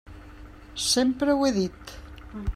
Sempre 0.85 1.37
ho 1.37 1.47
he 1.49 1.53
dit. 1.61 1.95